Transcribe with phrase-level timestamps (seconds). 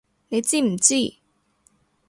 [0.29, 0.95] 你知唔知！